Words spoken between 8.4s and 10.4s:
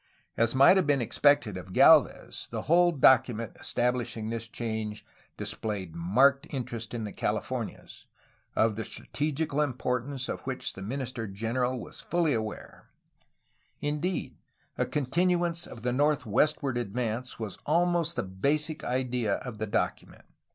of the strategical importance